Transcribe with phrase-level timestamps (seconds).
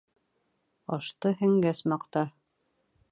[0.97, 2.25] Ашты һеңгәс маҡта